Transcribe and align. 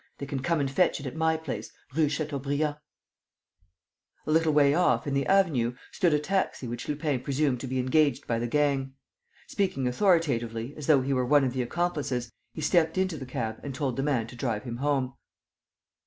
They 0.17 0.25
can 0.25 0.39
come 0.41 0.59
and 0.59 0.71
fetch 0.71 0.99
it 0.99 1.05
at 1.05 1.15
my 1.15 1.37
place, 1.37 1.71
Rue 1.95 2.09
Chateaubriand." 2.09 2.77
A 4.25 4.31
little 4.31 4.51
way 4.51 4.73
off, 4.73 5.05
in 5.05 5.13
the 5.13 5.27
avenue, 5.27 5.75
stood 5.91 6.11
a 6.11 6.17
taxi 6.17 6.67
which 6.67 6.87
Lupin 6.89 7.19
presumed 7.19 7.59
to 7.59 7.67
be 7.67 7.77
engaged 7.77 8.25
by 8.25 8.39
the 8.39 8.47
gang. 8.47 8.95
Speaking 9.45 9.87
authoritatively, 9.87 10.75
as 10.75 10.87
though 10.87 11.01
he 11.01 11.13
were 11.13 11.23
one 11.27 11.43
of 11.43 11.53
the 11.53 11.61
accomplices, 11.61 12.31
he 12.51 12.61
stepped 12.61 12.97
into 12.97 13.15
the 13.15 13.27
cab 13.27 13.59
and 13.63 13.75
told 13.75 13.95
the 13.95 14.01
man 14.01 14.25
to 14.25 14.35
drive 14.35 14.63
him 14.63 14.77
home. 14.77 15.13